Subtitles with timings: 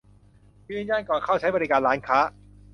[0.71, 2.19] ยืนยันก่อนเข้าใช้บริการร้านค้า